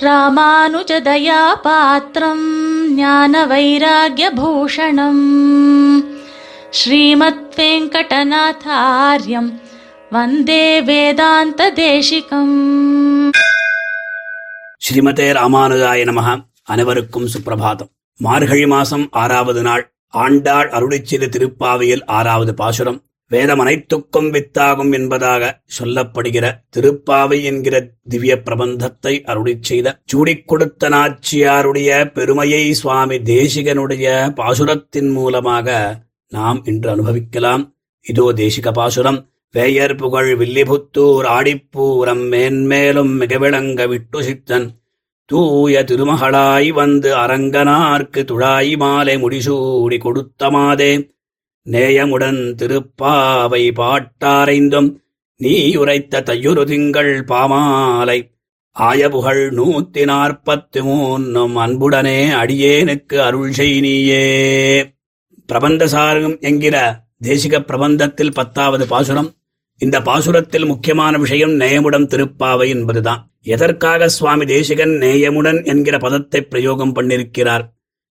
ராமானுஜதயாபாத்திரம் 0.00 2.48
ஞான 2.88 3.46
வைராகியபூஷணம் 3.46 5.22
ஸ்ரீமத் 6.70 7.54
வெங்கடநாதாரியம் 7.56 9.60
வந்தே 10.10 10.82
வேதாந்த 10.82 11.70
தேசிகம் 11.70 13.30
ஸ்ரீமதே 14.86 15.32
ராமானுஜாய 15.32 16.04
நமக 16.04 16.44
அனைவருக்கும் 16.64 17.26
சுப்பிரபாதம் 17.26 17.88
மார்கழி 18.18 18.66
மாசம் 18.66 19.08
ஆறாவது 19.10 19.62
நாள். 19.62 19.92
ஆண்டாள் 20.08 20.70
அருளிச் 20.70 21.02
செய்த 21.02 21.26
திருப்பாவையில் 21.26 22.06
ஆறாவது 22.06 22.54
பாசுரம். 22.54 23.09
வேதம் 23.30 23.58
அனைத்துக்கும் 23.58 24.28
வித்தாகும் 24.34 24.92
என்பதாக 24.92 25.50
சொல்லப்படுகிற 25.78 26.46
திருப்பாவை 26.76 27.38
என்கிற 27.42 27.76
திவ்ய 28.08 28.34
பிரபந்தத்தை 28.46 29.14
அருளி 29.22 29.54
செய்த 29.60 29.88
சூடிக் 30.04 30.46
கொடுத்த 30.46 30.88
நாச்சியாருடைய 30.88 31.90
பெருமையை 32.12 32.64
சுவாமி 32.72 33.18
தேசிகனுடைய 33.32 34.06
பாசுரத்தின் 34.40 35.10
மூலமாக 35.12 35.68
நாம் 36.32 36.60
இன்று 36.64 36.90
அனுபவிக்கலாம். 36.90 37.64
இதோ 38.06 38.26
தேசிக 38.32 38.68
பாசுரம். 38.72 39.20
வேயர் 39.54 39.94
புகழ் 39.94 40.32
வில்லிபுத்தூர் 40.40 41.26
ஆடிப்பூரம் 41.36 42.24
மேன்மேலும் 42.32 43.14
மிகவிளங்க 43.20 43.88
விட்டு 43.88 44.18
சித்தன் 44.22 44.68
தூய 45.30 45.82
திருமகளாய் 45.84 46.68
வந்து 46.72 47.10
அரங்கனார்க்கு 47.16 48.20
துழாய் 48.30 48.72
மாலை 48.76 49.14
முடிசூடி 49.16 49.98
கொடுத்த 49.98 50.50
மாதே 50.50 50.92
நேயமுடன் 51.68 52.54
திருப்பாவை 52.60 53.64
பாட்டாரைந்தும் 53.80 54.96
நீ 55.36 55.76
உரைத்த 55.76 56.20
தையுறு 56.20 56.64
திங்கள் 56.64 57.24
பாமாலை. 57.24 58.38
ஆயபுகழ் 58.76 59.42
நூத்தி 59.54 60.04
நாற்பத்து 60.04 60.84
மூன்னும் 60.84 61.56
அன்புடனே 61.56 62.18
அடியேனுக்கு 62.42 63.16
அருள் 63.16 63.52
செய் 63.52 64.92
பிரபந்த 65.46 65.86
சாரகம் 65.86 66.40
என்கிற 66.40 66.76
தேசிக 67.24 67.58
பிரபந்தத்தில் 67.60 68.34
பத்தாவது 68.34 68.86
பாசுரம். 68.86 69.30
இந்த 69.78 70.00
பாசுரத்தில் 70.00 70.66
முக்கியமான 70.66 71.18
விஷயம் 71.18 71.50
நேயமுடன் 71.50 72.08
திருப்பாவை 72.12 72.68
என்பதுதான். 72.68 73.30
எதற்காக 73.42 74.08
சுவாமி 74.08 74.46
தேசிகன் 74.46 74.90
நேயமுடன் 74.90 75.64
என்கிற 75.64 75.98
பதத்தை 75.98 76.40
பிரயோகம் 76.42 76.94
பண்ணிருக்கிறார்? 76.94 77.64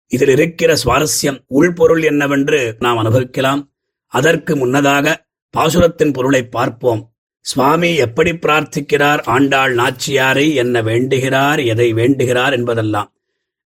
இதில் 0.08 0.28
இருக்கிற 0.28 0.76
சுவாரஸ்யம் 0.84 1.38
உள்பொருள் 1.48 2.02
என்னவென்று 2.02 2.76
நாம் 2.78 2.96
அனுபவிக்கலாம். 2.96 3.70
அதற்கு 4.06 4.56
முன்னதாக 4.56 5.26
பாசுரத்தின் 5.56 6.12
பொருளை 6.12 6.42
பார்ப்போம். 6.46 7.14
சுவாமி 7.40 7.94
எப்படி 7.94 8.30
பிரார்த்திக்கிறார்? 8.30 9.20
ஆண்டாள் 9.24 9.74
நாச்சியாரை 9.74 10.54
என்ன 10.54 10.82
வேண்டுகிறார்? 10.82 11.66
எதை 11.66 11.92
வேண்டுகிறார் 11.92 12.52
என்பதெல்லாம். 12.52 13.12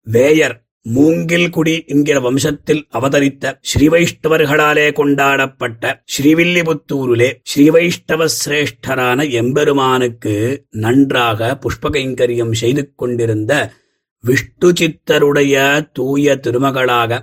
வேயர் 0.02 0.62
மூங்கில் 0.82 1.50
குடி 1.50 1.84
என்கிற 1.88 2.18
வம்சத்தில் 2.20 2.82
அவதரித்த 2.90 3.60
ஸ்ரீவைஷ்ணவர்களாலே 3.70 4.94
கொண்டாடப்பட்ட 4.94 6.04
ஸ்ரீவில்லிபுத்தூரிலே 6.14 7.30
ஸ்ரீவைஷ்ணவ 7.56 8.28
சிரேஷ்டரான 8.38 9.30
எம்பெருமானுக்கு 9.32 10.66
நன்றாக 10.70 11.60
புஷ்பகைங்கரியம் 11.62 12.52
செய்து 12.52 12.94
கொண்டிருந்த 12.96 13.74
விஷ்ணு 14.24 14.70
சித்தருடைய 14.74 15.56
தூய 15.94 16.36
திருமகளாக 16.38 17.20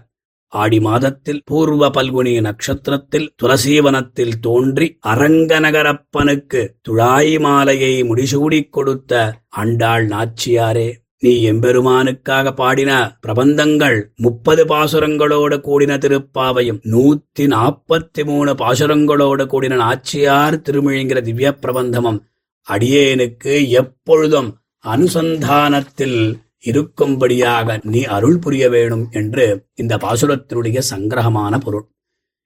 ஆடி 0.52 0.78
மாதத்தில் 0.80 1.40
பூர்வ 1.44 1.84
பல்குனி 1.90 2.32
நட்சத்திரத்தில் 2.40 3.30
துளசீவனத்தில் 3.42 4.36
தோன்றி 4.40 4.86
அரங்கநகரப்பனுக்கு 5.12 6.60
துழாய் 6.82 7.34
மாலையை 7.38 7.94
முடிசூடிக் 8.02 8.70
கொடுத்த 8.70 9.22
ஆண்டாள் 9.56 10.06
நாச்சியாரே 10.06 10.90
நீ 11.22 11.32
எம்பெருமானுக்காக 11.44 12.52
பாடின 12.54 12.92
பிரபந்தங்கள் 13.20 13.98
முப்பது 14.16 14.62
பாசுரங்களோடு 14.64 15.56
கூடின 15.58 15.92
திருப்பாவையும் 15.98 16.80
நூத்தி 16.90 17.44
நாற்பத்தி 17.46 18.24
மூணு 18.24 18.52
பாசுரங்களோடு 18.54 19.44
கூடின 19.46 19.78
நாச்சியார் 19.80 20.56
திருமிழிங்கிற 20.62 21.20
திவ்ய 21.20 21.52
பிரபந்தமும் 21.62 22.20
அடியேனுக்கு 22.66 23.54
எப்பொழுதும் 23.74 24.50
அனுசந்தானத்தில் 24.84 26.18
இருக்கும்படியாக 26.64 27.78
நீ 27.82 28.02
அருள் 28.02 28.38
புரிய 28.38 28.68
வேணும் 28.68 29.08
என்று 29.10 29.66
இந்த 29.74 29.96
பாசுரத்தினுடைய 29.96 30.80
சங்கிரகமான 30.90 31.58
பொருள். 31.58 31.86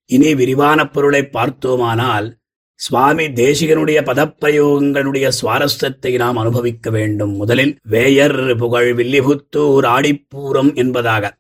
இனி 0.07 0.35
விரிவான 0.35 0.89
பொருளை 0.89 1.27
பார்த்தோமானால் 1.27 2.37
சுவாமி 2.75 3.25
தேசிகனுடைய 3.25 3.99
பதப்பிரயோகங்களுடைய 4.03 5.31
சுவாரஸ்யத்தை 5.43 6.17
நாம் 6.17 6.37
அனுபவிக்க 6.37 6.91
வேண்டும். 6.91 7.33
முதலில் 7.33 7.77
வேயர் 7.83 8.57
புகழ் 8.57 8.91
வில்லிபுத்தூர் 8.93 9.87
ஆடிப்பூரம் 9.97 10.75
என்பதாக. 10.75 11.39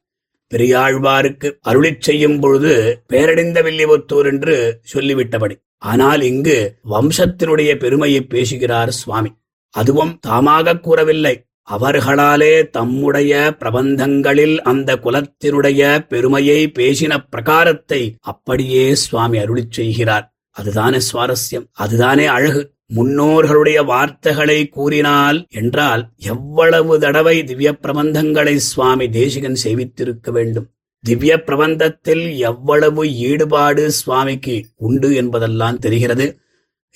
பெரியாழ்வாருக்கு 0.55 1.53
அருளி 1.61 1.94
செய்யும் 1.99 2.41
பொழுது 2.41 3.03
பேரடைந்த 3.09 3.59
வில்லிபுத்தூர் 3.62 4.27
என்று 4.27 4.81
சொல்லிவிட்டபடி. 4.94 5.56
ஆனால் 5.78 6.22
இங்கு 6.22 6.78
வம்சத்தினுடைய 6.91 7.75
பெருமையை 7.75 8.21
பேசுகிறார் 8.21 8.91
சுவாமி. 8.91 9.31
அதுவும் 9.71 10.19
தாமாக 10.27 10.81
கூறவில்லை. 10.81 11.48
அவர்களாலே 11.71 12.71
தம்முடைய 12.71 13.56
பிரபந்தங்களில் 13.59 14.56
அந்த 14.59 14.97
குலத்தினுடைய 14.97 16.06
பெருமையை 16.09 16.73
பேசின 16.79 17.17
பிரகாரத்தை 17.31 18.15
அப்படியே 18.21 18.95
சுவாமி 18.95 19.39
அருளிச் 19.39 19.71
செய்கிறார். 19.71 20.34
அதுதானே 20.51 20.99
சுவாரஸ்யம் 21.12 21.67
அதுதானே 21.73 22.27
அழகு. 22.27 22.62
முன்னோர்களுடைய 22.95 23.84
வார்த்தைகளை 23.84 24.69
கூறினால் 24.69 25.47
என்றால் 25.51 26.09
எவ்வளவு 26.17 27.01
தடவை 27.01 27.45
திவ்ய 27.45 27.77
பிரபந்தங்களை 27.83 28.55
சுவாமி 28.55 29.09
தேசிகன் 29.09 29.59
செய்வித்திருக்க 29.65 30.31
வேண்டும். 30.31 30.69
திவ்ய 31.05 31.43
பிரபந்தத்தில் 31.47 32.37
எவ்வளவு 32.37 33.03
ஈடுபாடு 33.12 33.91
சுவாமிக்கு 33.91 34.67
உண்டு 34.77 35.15
என்பதெல்லாம் 35.15 35.79
தெரிகிறது. 35.79 36.27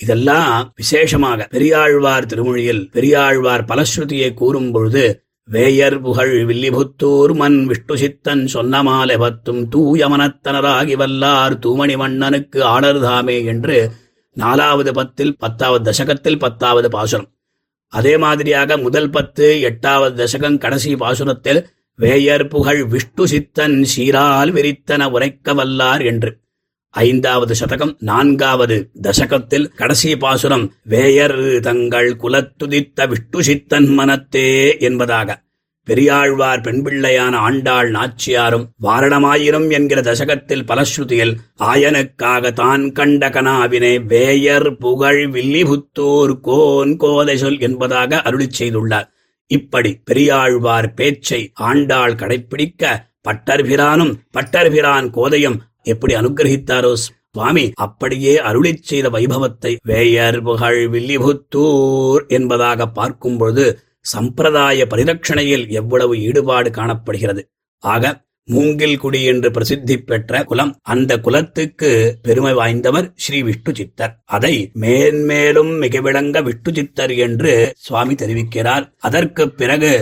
இதெல்லாம் 0.00 0.72
விசேஷமாக 0.74 1.48
பெரியாழ்வார் 1.50 2.26
திருமொழியில் 2.26 2.90
பெரியாழ்வார் 2.92 3.64
பலஸ்ருதியை 3.64 4.34
கூறும் 4.34 4.70
பொழுது 4.72 5.24
வேயர் 5.44 6.00
புகழ் 6.00 6.44
வில்லிபுத்தூர் 6.44 7.34
மண் 7.34 7.66
விஷ்ணு 7.66 7.96
சித்தன் 7.96 8.44
சொன்னமாலை 8.46 9.16
பத்தும் 9.16 9.68
தூயமனத்தனராகி 9.74 10.96
வல்லார் 10.96 11.54
தூமணி 11.66 11.96
மன்னனுக்கு 11.96 12.60
ஆடர்தாமே 12.64 13.44
என்று 13.44 13.90
நாலாவது 14.32 14.92
பத்தில் 14.92 15.36
பத்தாவது 15.36 15.90
தசகத்தில் 15.90 16.38
பத்தாவது 16.38 16.88
பாசுரம். 16.88 17.28
அதே 17.88 18.18
மாதிரியாக 18.18 18.76
முதல் 18.76 19.10
பத்து 19.10 19.60
எட்டாவது 19.60 20.24
தசகம் 20.24 20.58
கடைசி 20.58 20.94
பாசுரத்தில் 20.94 21.64
வேயர் 21.94 22.48
புகழ் 22.48 22.84
விஷ்ணு 22.84 23.28
சித்தன் 23.28 23.84
சீரால் 23.84 24.52
விரித்தன 24.52 25.10
உரைக்க 25.10 25.54
வல்லார் 25.54 26.04
என்று. 26.04 26.41
ஐந்தாவது 26.94 27.54
சதகம் 27.60 27.92
நான்காவது 27.98 28.90
தசகத்தில் 29.02 29.68
கடைசி 29.74 30.16
பாசுரம் 30.16 30.72
வேயர் 30.84 31.60
தங்கள் 31.60 32.16
குலத்துதித்த 32.16 33.06
விஷ்ணு 33.06 33.42
சித்தன் 33.42 33.88
மனத்தே 33.88 34.76
என்பதாக. 34.78 35.36
பெரியாழ்வார் 35.84 36.60
பெண்பிள்ளையான 36.60 37.34
ஆண்டாள் 37.36 37.90
நாச்சியாரும் 37.90 38.66
வாரணமாயிரும் 38.82 39.70
என்கிற 39.70 40.00
தசகத்தில் 40.00 40.66
பலஸ்ருதியில் 40.66 41.34
ஆயனுக்காக 41.58 42.52
தான் 42.52 42.92
கண்ட 42.92 43.28
கனாவினை 43.28 44.04
வேயர் 44.04 44.76
புகழ் 44.76 45.22
வில்லிபுத்தூர் 45.30 46.34
கோன் 46.40 46.96
கோதை 46.96 47.36
சொல் 47.36 47.60
என்பதாக 47.60 48.22
அருளிச் 48.24 48.58
செய்துள்ளார். 48.58 49.08
இப்படி 49.46 50.00
பெரியாழ்வார் 50.04 50.94
பேச்சை 50.94 51.50
ஆண்டாள் 51.54 52.14
கடைப்பிடிக்க 52.14 53.10
பட்டர்பிரானும் 53.28 54.14
பட்டர்பிரான் 54.32 55.10
கோதையும் 55.10 55.60
எப்படி 55.84 56.14
அனுகிரகித்தாரோ 56.14 56.92
சுவாமி 57.04 57.64
அப்படியே 57.74 58.34
அருளிச் 58.48 58.82
செய்த 58.82 59.08
வைபவத்தை 59.08 59.72
வேயர் 59.82 60.38
புகழ் 60.42 60.80
வில்லிபுத்தூர் 60.94 62.24
என்பதாக 62.28 62.86
பார்க்கும்பொழுது 62.98 63.64
சம்பிரதாய 64.12 64.86
பரிரட்சணையில் 64.90 65.64
எவ்வளவு 65.70 66.14
ஈடுபாடு 66.20 66.70
காணப்படுகிறது. 66.70 67.42
ஆக 67.82 68.12
மூங்கில் 68.48 68.96
குடி 68.98 69.20
என்று 69.24 69.48
பிரசித்தி 69.50 69.96
பெற்ற 69.98 70.42
குலம் 70.44 70.72
அந்த 70.92 71.12
குலத்துக்கு 71.20 71.90
பெருமை 72.22 72.52
வாய்ந்தவர் 72.52 73.06
ஸ்ரீ 73.14 73.38
விஷ்ணு 73.42 73.72
சித்தர் 73.74 74.14
அதை 74.24 74.54
மேன்மேலும் 74.72 75.72
மிக 75.78 76.00
விளங்க 76.00 76.42
விஷ்ணு 76.42 76.72
சித்தர் 76.74 77.12
என்று 77.16 77.52
சுவாமி 77.78 78.14
தெரிவிக்கிறார். 78.14 78.84
அதற்கு 78.98 79.44
பிறகு 79.50 79.92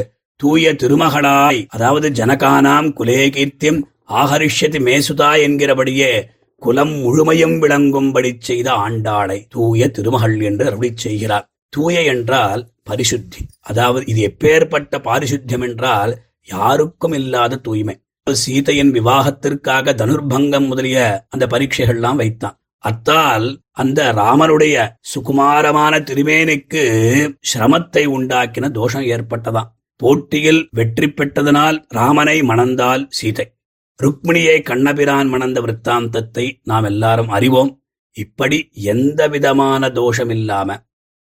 தூய 0.41 0.73
திருமகளாய் 0.73 1.63
அதாவது 1.69 2.09
ஜனகானாம் 2.11 2.91
குலேகீர்த்தியம் 2.99 3.81
கீர்த்தியம் 4.11 4.21
ஆகரிஷ்யதி 4.21 4.79
மேசுதா 4.87 5.29
என்கிறபடியே 5.47 6.13
குலம் 6.59 6.95
முழுமையும் 7.03 7.63
விளங்கும்படி 7.63 8.37
செய்த 8.39 8.73
ஆண்டாளை 8.73 9.47
தூய 9.49 9.89
திருமகள் 9.89 10.41
என்று 10.41 10.67
அருளி 10.67 10.91
செய்கிறார். 10.95 11.47
தூய 11.69 12.03
என்றால் 12.03 12.69
பரிசுத்தி. 12.91 13.41
அதாவது 13.61 14.07
இது 14.07 14.21
எப்பேற்பட்ட 14.31 14.99
பாரிசுத்தியம் 14.99 15.65
என்றால் 15.69 16.13
யாருக்கும் 16.45 17.13
இல்லாத 17.13 17.57
தூய்மை. 17.57 17.95
சீதையின் 18.27 18.91
விவாகத்திற்காக 18.91 19.95
தனுர்பங்கம் 19.95 20.67
முதலிய 20.67 21.27
அந்த 21.29 21.47
பரீட்சைகள்லாம் 21.47 22.17
வைத்தான். 22.17 22.57
அத்தால் 22.85 23.47
அந்த 23.71 24.13
ராமனுடைய 24.13 24.77
சுகுமாரமான 25.15 25.95
திருமேனிக்கு 26.01 26.83
சிரமத்தை 27.53 28.05
உண்டாக்கின 28.07 28.71
தோஷம் 28.71 29.03
ஏற்பட்டதாம். 29.03 29.71
போட்டியில் 29.97 30.69
வெற்றி 30.71 31.09
பெற்றதனால் 31.09 31.79
ராமனை 31.89 32.43
மணந்தால் 32.43 33.07
சீதை. 33.09 33.47
ருக்மிணியை 34.01 34.63
கண்ணபிரான் 34.63 35.29
மணந்த 35.29 35.61
விற்த்தாந்தத்தை 35.61 36.45
நாம் 36.63 36.85
எல்லாரும் 36.85 37.29
அறிவோம். 37.29 37.73
இப்படி 38.17 38.59
எந்த 38.75 39.29
விதமான 39.29 39.89
தோஷமில்லாம 39.89 40.79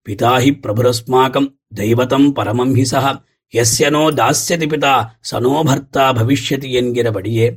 பிதாஹி 0.05 0.51
பிரபுரஸ்மாகம் 0.61 1.47
தெய்வதம் 1.75 2.27
பரமம் 2.33 2.73
ஹி 2.75 2.85
சஹ. 2.91 3.07
எஸ்யனோ 3.53 4.03
தாஸ்யதி 4.11 4.67
பிதா 4.67 4.93
சனோ 5.31 5.55
பர்த்தா 5.63 6.05
பவிஷ்யதி 6.13 6.69
என்கிறபடியே 6.71 7.47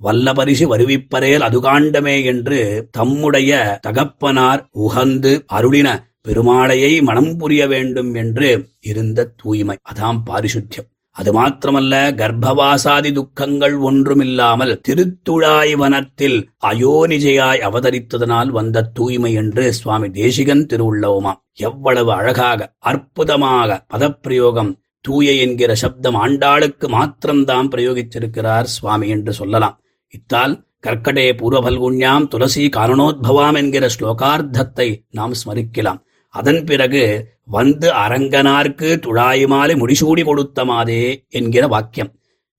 வல்லபரிசு 0.00 0.66
வருவிப்பரேல் 0.66 1.44
அதுகாண்டமே 1.48 2.24
என்று 2.24 2.58
தம்முடைய 2.90 3.78
தகப்பனார் 3.82 4.62
உகந்து 4.86 5.32
அருளின 5.52 5.88
பெருமாளையை 6.22 7.02
மனம் 7.02 7.36
புரிய 7.36 7.66
வேண்டும் 7.66 8.14
என்று 8.14 8.48
இருந்த 8.80 9.28
தூய்மை. 9.36 9.76
அதாம் 9.92 10.20
பாரிசுத்தியம். 10.26 10.88
அது 11.20 11.30
மாத்திரமல்ல 11.36 11.94
கர்ப்பவாசாதி 12.20 13.10
துக்கங்கள் 13.12 13.74
ஒன்றுமில்லாமல் 13.88 14.72
திருத்துழாய் 14.88 15.72
வனத்தில் 15.76 16.38
அயோனிஜையாய் 16.70 17.64
அவதரித்ததனால் 17.68 18.50
வந்த 18.58 18.84
தூய்மை 18.98 19.32
என்று 19.32 19.64
சுவாமி 19.72 20.08
தேசிகன் 20.10 20.64
திருவுள்ளவுமா. 20.70 21.32
எவ்வளவு 21.68 22.12
அழகாக 22.12 22.70
அற்புதமாக 22.78 23.78
பதப்பிரயோகம் 23.94 24.72
தூய 25.00 25.32
என்கிற 25.44 25.74
சப்தம் 25.74 26.18
ஆண்டாளுக்கு 26.24 26.88
மாத்திரம்தான் 26.88 27.68
பிரயோகிச்சிருக்கிறார் 27.68 28.68
சுவாமி 28.76 29.08
என்று 29.08 29.32
சொல்லலாம். 29.32 29.76
இத்தால் 30.14 30.54
கர்க்கடே 30.86 31.26
பூர்வபல்குண்யாம் 31.40 32.28
துளசி 32.28 32.64
காரணோத்பவாம் 32.76 33.56
என்கிற 33.56 33.86
ஸ்லோகார்த்தத்தை 33.96 34.88
நாம் 35.10 35.34
ஸ்மரிக்கலாம். 35.40 36.00
அதன் 36.34 36.64
பிறகு 36.64 37.02
வந்து 37.44 37.88
அரங்கனார்க்கு 37.94 38.88
துழாயுமாலை 39.06 39.74
முடிசூடி 39.74 40.22
கொடுத்தமாதே 40.24 41.02
என்கிற 41.28 41.66
வாக்கியம். 41.66 42.12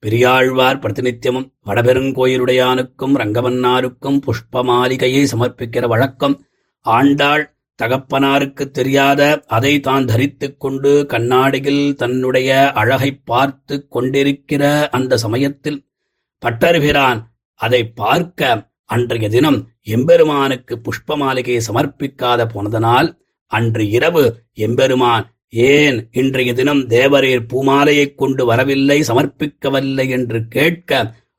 பெரியாழ்வார் 0.04 0.80
பிரதிநித்தியமும் 0.80 1.48
வடபெருங்கோயிலுடையானுக்கும் 1.66 3.16
ரங்கமன்னாருக்கும் 3.22 4.20
புஷ்பமாலிகையை 4.26 5.24
சமர்ப்பிக்கிற 5.34 5.88
வழக்கம். 5.88 6.36
ஆண்டாள் 6.86 7.44
தகப்பனாருக்கு 7.80 8.64
தெரியாத 8.72 9.22
அதை 9.48 9.80
தான் 9.80 10.06
தரித்துக் 10.06 10.60
கொண்டு 10.60 11.06
கண்ணாடியில் 11.06 11.96
தன்னுடைய 11.96 12.72
அழகை 12.72 13.12
பார்த்து 13.24 13.88
கொண்டிருக்கிற 13.88 14.90
அந்த 14.90 15.18
சமயத்தில் 15.18 15.80
பட்டர்பிரான் 16.44 17.22
அதை 17.60 17.82
பார்க்க 17.94 18.70
அன்றைய 18.86 19.28
தினம் 19.30 19.60
எம்பெருமானுக்கு 19.88 20.74
புஷ்ப 20.78 21.16
மாளிகையை 21.16 21.62
சமர்ப்பிக்காத 21.68 22.46
போனதனால் 22.54 23.10
அன்று 23.52 23.84
இரவு 23.90 24.24
எம்பெருமான் 24.54 25.26
ஏன் 25.50 25.98
இன்றைய 26.12 26.54
தினம் 26.54 26.82
தேவரீர் 26.88 27.48
பூமாலையைக் 27.54 28.16
கொண்டு 28.16 28.46
வரவில்லை 28.46 28.98
சமர்ப்பிக்கவில்லை? 29.02 30.06
என்று 30.10 30.40
கேட்க 30.48 30.92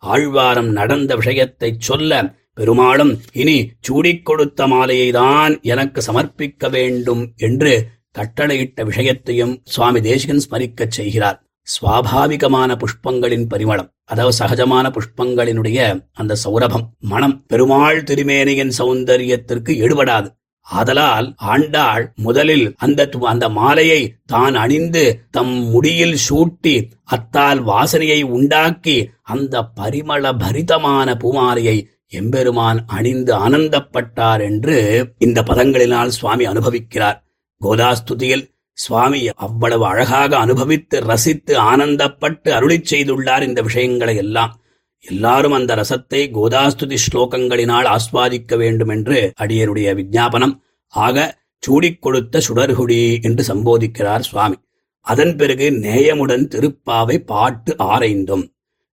ஆழ்வாரம் 0.03 0.71
நடந்த 0.71 1.15
விஷயத்தைச் 1.15 1.81
சொல்ல 1.81 2.13
பெருமாளும் 2.55 3.13
இனி 3.33 3.57
சூடிக் 3.81 4.25
கொடுத்த 4.25 4.67
மாலையைதான் 4.67 5.63
எனக்கு 5.63 6.01
சமர்ப்பிக்க 6.07 6.71
வேண்டும் 6.71 7.23
என்று 7.37 7.73
கட்டளையிட்ட 8.19 8.85
விஷயத்தையும் 8.85 9.55
சுவாமி 9.65 10.01
தேசிகன் 10.01 10.43
ஸ்மரிக்கச் 10.47 10.97
செய்கிறார். 10.99 11.39
சுவாபாவிகமான 11.67 12.71
புஷ்பங்களின் 12.77 13.47
பரிமளம் 13.51 13.91
அதாவது 14.05 14.35
சகஜமான 14.39 14.87
புஷ்பங்களினுடைய 14.97 15.81
அந்த 16.13 16.37
சௌரபம் 16.45 16.87
மனம் 17.01 17.37
பெருமாள் 17.47 18.01
திருமேனியின் 18.03 18.73
சௌந்தரியத்திற்கு 18.79 19.73
எடுபடாது 19.85 20.29
ஆதலால் 20.67 21.35
ஆண்டாள் 21.37 22.13
முதலில் 22.17 22.75
அந்த 22.79 23.09
அந்த 23.21 23.49
மாலையை 23.49 24.15
தான் 24.25 24.55
அணிந்து 24.55 25.23
தம் 25.31 25.55
முடியில் 25.75 26.17
சூட்டி 26.29 26.89
அத்தால் 27.05 27.61
வாசனையை 27.63 28.23
உண்டாக்கி 28.23 29.11
அந்த 29.23 29.65
பரிமள 29.81 30.33
பரிதமான 30.33 31.15
பூமாலையை 31.15 31.77
எம்பெருமான் 32.09 32.85
அணிந்து 32.87 33.33
ஆனந்தப்பட்டார் 33.35 34.41
என்று 34.41 34.79
இந்த 35.19 35.43
பதங்களினால் 35.43 36.09
சுவாமி 36.09 36.47
அனுபவிக்கிறார். 36.47 37.19
கோதாஸ்துதியில் 37.61 38.51
சுவாமி 38.73 39.29
அவ்வளவு 39.29 39.85
அழகாக 39.87 40.39
அனுபவித்து 40.39 41.01
ரசித்து 41.01 41.55
ஆனந்தப்பட்டு 41.61 42.51
அருளிச் 42.51 42.91
செய்துள்ளார் 42.91 43.43
இந்த 43.43 43.63
விஷயங்களை 43.63 44.17
எல்லாம். 44.17 44.62
எல்லாரும் 45.07 45.53
அந்த 45.53 45.75
ரசத்தை 45.75 46.21
கோதாஸ்துதி 46.31 46.97
ஸ்லோகங்களினால் 47.05 47.85
ஆஸ்வாதிக்க 47.85 48.57
வேண்டும் 48.57 48.89
என்று 48.89 49.33
அடியருடைய 49.41 49.95
விஞ்ஞாபனம் 49.95 50.63
ஆக 50.87 51.41
சூடிக் 51.59 52.03
கொடுத்த 52.03 52.41
சுடர்குடி 52.49 53.23
என்று 53.23 53.55
சம்போதிக்கிறார் 53.55 54.21
சுவாமி. 54.21 54.57
அதன் 55.01 55.37
பிறகு 55.37 55.71
நேயமுடன் 55.71 56.45
திருப்பாவை 56.55 57.19
பாட்டு 57.19 57.77
ஆரைந்தும். 57.79 58.45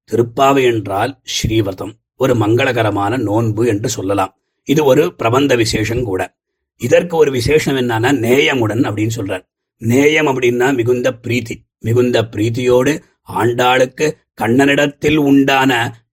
திருப்பாவை 0.10 0.64
என்றால் 0.64 1.20
ஸ்ரீவதம் 1.24 1.92
ஒரு 2.16 2.34
மங்களகரமான 2.36 3.18
நோன்பு 3.18 3.68
என்று 3.68 3.90
சொல்லலாம். 3.90 4.36
இது 4.64 4.86
ஒரு 4.86 5.16
பிரபந்த 5.16 5.56
விசேஷம் 5.56 6.04
கூட. 6.04 6.22
இதற்கு 6.78 7.18
ஒரு 7.18 7.32
விசேஷம் 7.32 7.76
என்னன்னா 7.76 8.12
நேயமுடன் 8.26 8.84
அப்படின்னு 8.88 9.16
சொல்றார். 9.16 9.46
நேயம் 9.78 10.28
அப்படின்னா 10.28 10.76
மிகுந்த 10.76 11.14
பிரீத்தி. 11.28 11.56
மிகுந்த 11.80 12.22
பிரீத்தியோடு 12.32 13.02
ஆண்டாளுக்கு 13.34 14.12
கண்ணனிடத்தில் 14.42 15.16
உண்டான 15.16 15.72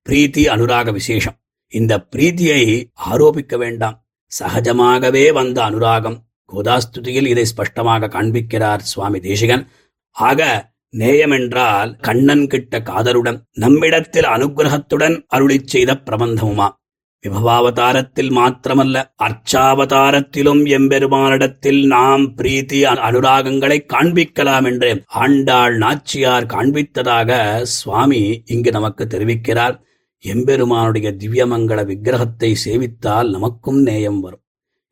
பிரீத்தி 0.08 0.42
அனுராக 0.54 0.92
விசேஷம். 0.92 1.36
இந்த 1.68 2.06
பிரீத்தியை 2.16 2.84
ஆரோபிக்க 3.10 3.56
வேண்டாம். 3.56 4.06
சகஜமாகவே 4.38 5.32
வந்த 5.32 5.62
அனுராகம் 5.62 6.18
கோதாஸ்துதியில் 6.52 7.26
இதை 7.26 7.44
ஸ்பஷ்டமாக 7.44 8.08
காண்பிக்கிறார் 8.08 8.78
சுவாமி 8.78 9.20
தேசிகன். 9.20 9.68
ஆக 10.10 10.70
நேயமென்றால் 10.96 12.00
கண்ணன் 12.00 12.46
கிட்ட 12.46 12.82
காதலுடன் 12.82 13.42
நம்மிடத்தில் 13.52 14.24
அனுகிரகத்துடன் 14.24 15.16
அருளிச் 15.34 15.66
செய்த 15.66 15.94
பிரபந்தமுமா? 15.94 16.68
விபவாவதாரத்தில் 17.26 18.30
மாத்திரமல்ல 18.30 19.02
அர்ச்சாவதாரத்திலும் 19.26 20.62
எம்பெருமானிடத்தில் 20.66 21.86
நாம் 21.86 22.34
பிரீத்தி 22.36 22.80
அனுராகங்களை 22.84 23.78
காண்பிக்கலாம் 23.86 24.64
என்று 24.64 24.90
ஆண்டாள் 25.06 25.76
நாச்சியார் 25.78 26.46
காண்பித்ததாக 26.46 27.40
சுவாமி 27.62 28.42
இங்கு 28.46 28.70
நமக்கு 28.70 29.06
தெரிவிக்கிறார் 29.06 29.76
எம்பெருமானுடைய 30.24 31.16
திவ்யமங்கள 31.16 31.80
விக்கிரகத்தை 31.84 32.54
சேவித்தால் 32.64 33.30
நமக்கும் 33.30 33.82
நேயம் 33.82 34.20
வரும் 34.20 34.44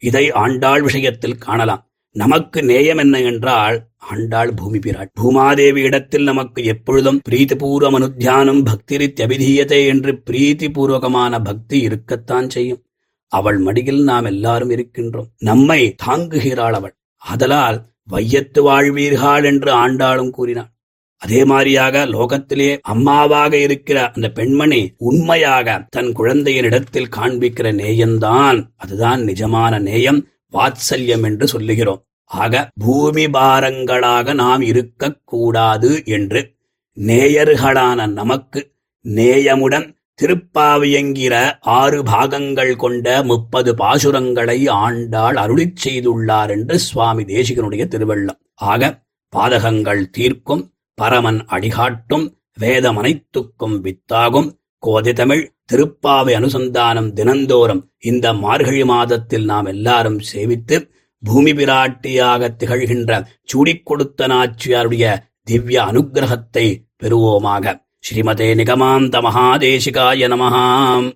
இதை 0.02 0.30
ஆண்டாள் 0.30 0.82
விஷயத்தில் 0.82 1.38
காணலாம் 1.38 1.84
நமக்கு 2.16 2.62
நேயம் 2.62 2.98
என்ன 2.98 3.20
என்றால் 3.20 3.76
ஆண்டாள் 3.96 4.54
பூமி 4.54 4.78
பிராட். 4.78 5.10
பூமாதேவி 5.20 5.76
இடத்தில் 5.76 6.22
நமக்கு 6.22 6.64
எப்பொழுதும் 6.64 7.20
பிரீத்திபூர்வம் 7.30 7.96
அனுத்தியானம் 7.98 8.62
பக்திரித்யபிதீயத்தை 8.64 9.86
என்று 9.86 10.22
பிரீத்திபூர்வகமான 10.30 11.44
பக்தி 11.44 11.80
இருக்கத்தான் 11.80 12.50
செய்யும். 12.50 12.82
அவள் 13.26 13.58
மடியில் 13.58 14.02
நாம் 14.02 14.24
எல்லாரும் 14.24 14.70
இருக்கின்றோம். 14.70 15.28
நம்மை 15.38 15.94
தாங்குகிறாள் 16.06 16.72
அவள். 16.72 16.94
அதலால் 17.22 17.78
வையத்து 18.10 18.60
வாழ்வீர்கள் 18.60 19.44
என்று 19.44 19.72
ஆண்டாளும் 19.72 20.30
கூறினாள். 20.30 20.70
அதே 21.16 21.44
மாதிரியாக 21.44 22.06
லோகத்திலே 22.06 22.78
அம்மாவாக 22.82 23.52
இருக்கிற 23.58 24.10
அந்த 24.10 24.28
பெண்மணி 24.28 24.94
உண்மையாக 24.96 25.86
தன் 25.90 26.12
குழந்தையின் 26.12 26.64
இடத்தில் 26.64 27.12
காண்பிக்கிற 27.16 27.68
நேயம்தான். 27.82 28.66
அதுதான் 28.76 29.20
நிஜமான 29.22 29.80
நேயம். 29.80 30.26
வாத்சல்யம் 30.54 31.22
என்று 31.22 31.46
சொல்லுகிறோம். 31.46 32.06
ஆக 32.24 32.70
பூமி 32.74 33.24
பாரங்களாக 33.24 34.34
நாம் 34.34 34.60
இருக்கக்கூடாது 34.60 36.02
என்று 36.04 36.54
நேயர்களான 37.00 38.06
நமக்கு 38.12 38.72
நேயமுடன் 39.04 39.94
திருப்பாவியங்கிற 40.22 41.52
ஆறு 41.60 42.02
பாகங்கள் 42.02 42.76
கொண்ட 42.76 43.22
முப்பது 43.22 43.74
பாசுரங்களை 43.74 44.68
ஆண்டாள் 44.68 45.36
அருளிச் 45.36 45.80
செய்துள்ளார் 45.84 46.50
என்று 46.50 46.78
சுவாமி 46.78 47.24
தேசிகனுடைய 47.24 47.84
திருவள்ளம். 47.86 48.40
ஆக 48.54 49.02
பாதகங்கள் 49.36 50.04
தீர்க்கும் 50.10 50.74
பரமன் 50.94 51.44
அடிகாட்டும் 51.44 52.26
வேதமனைத்துக்கும் 52.60 53.76
வித்தாகும் 53.82 54.50
கோதை 54.78 55.12
தமிழ் 55.12 55.53
திருப்பாவை 55.71 56.35
அனுசந்தானம் 56.35 57.13
தினந்தோறும் 57.13 57.89
இந்த 58.03 58.33
மார்கழி 58.43 58.83
மாதத்தில் 58.91 59.45
நாம் 59.45 59.65
எல்லாரும் 59.65 60.19
சேவித்து 60.29 60.91
பூமி 61.23 61.53
பிராட்டியாக 61.53 62.55
திகழ்கின்ற 62.59 63.27
சூடிக் 63.43 63.85
கொடுத்த 63.85 64.27
நாச்சியாருடைய 64.27 65.17
திவ்ய 65.43 65.91
அனுகிரகத்தை 65.91 66.83
பெறுவோமாக 67.03 67.79
ஸ்ரீமதே 68.07 68.53
நிகமாந்த 68.61 69.21
மகாதேசிகாய 69.25 70.27
நமஹாம் 70.27 71.11